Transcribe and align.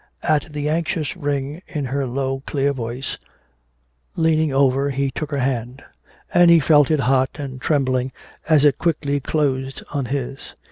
At 0.23 0.51
the 0.51 0.67
anxious 0.67 1.15
ring 1.15 1.61
in 1.67 1.85
her 1.85 2.07
low 2.07 2.41
clear 2.47 2.73
voice, 2.73 3.19
leaning 4.15 4.51
over 4.51 4.89
he 4.89 5.11
took 5.11 5.29
her 5.29 5.37
hand; 5.37 5.83
and 6.33 6.49
he 6.49 6.59
felt 6.59 6.89
it 6.89 7.01
hot 7.01 7.29
and 7.35 7.61
trembling 7.61 8.11
as 8.49 8.65
it 8.65 8.79
quickly 8.79 9.19
closed 9.19 9.83
on 9.93 10.05
his. 10.05 10.55